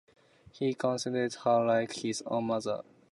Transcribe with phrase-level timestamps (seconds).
[0.51, 2.81] He considered her like his own mother'.